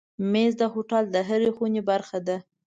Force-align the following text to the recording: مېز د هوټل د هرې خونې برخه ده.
مېز 0.31 0.53
د 0.61 0.63
هوټل 0.73 1.03
د 1.11 1.15
هرې 1.27 1.49
خونې 1.55 1.81
برخه 1.89 2.17
ده. 2.27 2.37